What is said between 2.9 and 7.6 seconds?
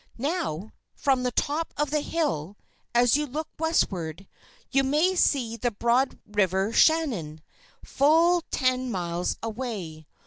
as you look westward, you may see the broad river Shannon,